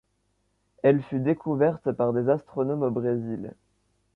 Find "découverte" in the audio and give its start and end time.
1.19-1.91